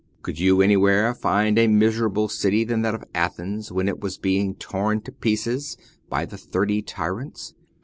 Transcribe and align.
Could 0.23 0.39
you 0.39 0.63
anywhere 0.63 1.13
find 1.13 1.59
a 1.59 1.67
miserable 1.67 2.27
city 2.27 2.63
than 2.63 2.81
that 2.81 2.95
of 2.95 3.03
Athens 3.13 3.71
when 3.71 3.87
it 3.87 3.99
was 3.99 4.17
being 4.17 4.55
torn 4.55 5.01
to 5.01 5.11
pieces 5.11 5.77
by 6.09 6.25
the 6.25 6.39
thirty 6.39 6.81
tyrants 6.81 7.53